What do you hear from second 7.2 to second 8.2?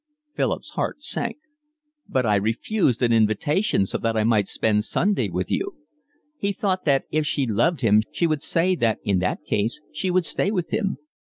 she loved him